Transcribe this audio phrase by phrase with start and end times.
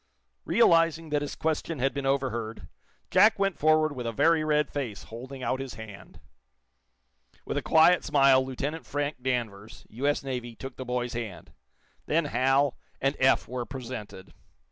[0.45, 2.67] Realizing that his question had been overheard,
[3.11, 6.19] Jack went forward with a very red face, holding out his hand.
[7.45, 10.23] With a quiet smile, Lieutenant Frank Danvers, U.S.
[10.23, 11.53] Navy, took the boy's hand.
[12.07, 14.33] Then Hal and Eph were presented.